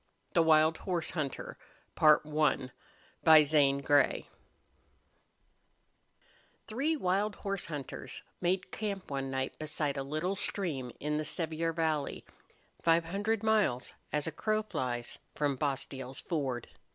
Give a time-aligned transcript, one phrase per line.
[0.33, 1.59] The Wild Horse Hunter
[1.95, 4.27] By Zane Grey I
[6.67, 11.71] THREE wild horse hunters made camp one night beside a little stream in the Sevier
[11.71, 12.25] Valley,
[12.81, 16.67] five hundred miles, as a crow flies, from Bostil's Ford.